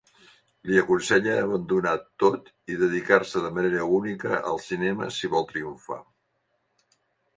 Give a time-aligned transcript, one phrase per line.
[0.69, 1.91] Li aconsella abandonar
[2.23, 6.01] tot i dedicar-se de manera única al cinema si vol triomfar.